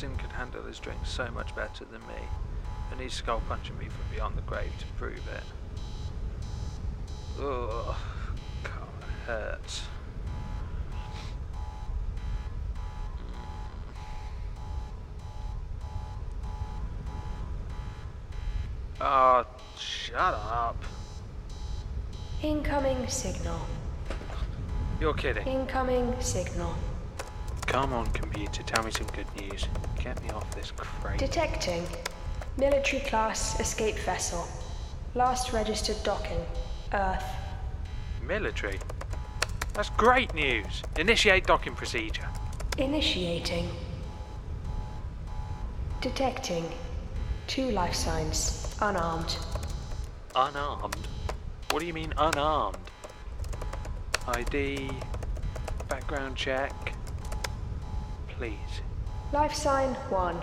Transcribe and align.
captain 0.00 0.16
could 0.16 0.32
handle 0.32 0.62
his 0.62 0.78
drink 0.78 1.00
so 1.04 1.30
much 1.30 1.54
better 1.54 1.84
than 1.84 2.00
me, 2.02 2.14
and 2.90 2.98
he's 3.00 3.12
skull 3.12 3.42
punching 3.48 3.76
me 3.78 3.84
from 3.84 4.04
beyond 4.14 4.34
the 4.36 4.42
grave 4.42 4.72
to 4.78 4.86
prove 4.96 5.20
it. 5.28 5.42
Ugh, 7.38 7.94
God, 8.62 8.88
it 9.00 9.26
hurts. 9.26 9.82
Oh, 19.00 19.02
hmm. 19.02 19.02
ah, 19.02 19.44
shut 19.78 20.16
up. 20.16 20.82
Incoming 22.42 23.06
signal. 23.06 23.60
You're 24.98 25.12
kidding. 25.12 25.46
Incoming 25.46 26.18
signal. 26.20 26.74
Come 27.70 27.92
on, 27.92 28.06
computer, 28.08 28.64
tell 28.64 28.82
me 28.82 28.90
some 28.90 29.06
good 29.14 29.28
news. 29.40 29.64
Get 30.02 30.20
me 30.24 30.30
off 30.30 30.50
this 30.56 30.72
crate. 30.72 31.20
Detecting. 31.20 31.86
Military 32.56 33.00
class 33.02 33.60
escape 33.60 33.96
vessel. 34.00 34.44
Last 35.14 35.52
registered 35.52 35.94
docking. 36.02 36.44
Earth. 36.92 37.22
Military? 38.26 38.80
That's 39.74 39.88
great 39.90 40.34
news. 40.34 40.82
Initiate 40.98 41.46
docking 41.46 41.76
procedure. 41.76 42.26
Initiating. 42.76 43.68
Detecting. 46.00 46.64
Two 47.46 47.70
life 47.70 47.94
signs. 47.94 48.74
Unarmed. 48.80 49.36
Unarmed? 50.34 50.96
What 51.70 51.78
do 51.78 51.86
you 51.86 51.94
mean 51.94 52.12
unarmed? 52.18 52.78
ID, 54.26 54.90
background 55.88 56.34
check. 56.34 56.72
Please. 58.40 58.80
Life 59.34 59.52
sign 59.52 59.92
1. 60.08 60.40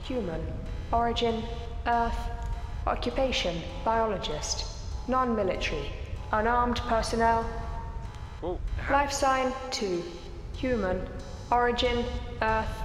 Human. 0.00 0.46
Origin. 0.92 1.42
Earth. 1.86 2.18
Occupation. 2.86 3.62
Biologist. 3.86 4.66
Non 5.08 5.34
military. 5.34 5.90
Unarmed 6.32 6.76
personnel. 6.88 7.48
Well, 8.42 8.60
Life 8.90 9.12
sign 9.12 9.54
2. 9.70 10.02
Human. 10.58 11.08
Origin. 11.50 12.04
Earth. 12.42 12.82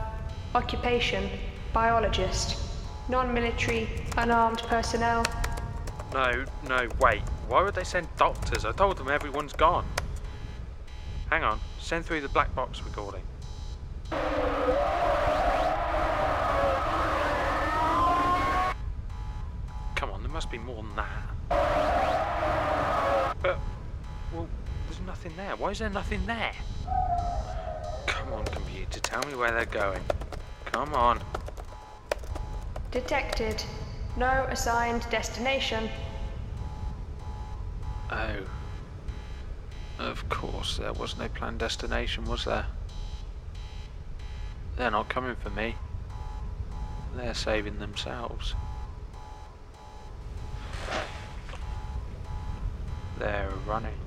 Occupation. 0.55 1.29
Biologist. 1.73 2.55
Non 3.09 3.33
military. 3.33 3.89
Unarmed 4.15 4.59
personnel. 4.59 5.25
no, 6.13 6.45
no, 6.69 6.87
wait. 7.01 7.21
Why 7.49 7.63
would 7.63 7.75
they 7.75 7.83
send 7.83 8.07
doctors? 8.15 8.63
I 8.63 8.71
told 8.71 8.95
them 8.95 9.09
everyone's 9.09 9.51
gone. 9.51 9.85
Hang 11.29 11.43
on. 11.43 11.59
Send 11.81 12.05
through 12.05 12.21
the 12.21 12.29
black 12.29 12.55
box 12.55 12.81
recording. 12.81 13.23
Come 19.95 20.09
on, 20.11 20.21
there 20.21 20.31
must 20.31 20.51
be 20.51 20.57
more 20.57 20.83
than 20.83 20.95
that. 20.95 21.33
But, 23.41 23.59
well, 24.33 24.47
there's 24.87 25.01
nothing 25.05 25.33
there. 25.35 25.55
Why 25.55 25.71
is 25.71 25.79
there 25.79 25.89
nothing 25.89 26.25
there? 26.25 26.53
Come 28.07 28.33
on, 28.33 28.45
computer, 28.45 28.99
tell 28.99 29.21
me 29.23 29.35
where 29.35 29.51
they're 29.51 29.65
going. 29.65 30.01
Come 30.65 30.93
on. 30.93 31.21
Detected. 32.91 33.63
No 34.15 34.45
assigned 34.49 35.07
destination. 35.09 35.89
Oh. 38.11 38.45
Of 39.99 40.27
course, 40.29 40.77
there 40.77 40.93
was 40.93 41.17
no 41.17 41.27
planned 41.29 41.59
destination, 41.59 42.25
was 42.25 42.45
there? 42.45 42.65
They're 44.75 44.91
not 44.91 45.09
coming 45.09 45.35
for 45.35 45.49
me. 45.51 45.75
They're 47.15 47.33
saving 47.33 47.79
themselves. 47.79 48.55
They're 53.19 53.51
running. 53.67 53.97